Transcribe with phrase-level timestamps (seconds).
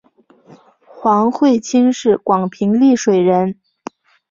[0.87, 3.59] 黄晦卿是广平丽水人。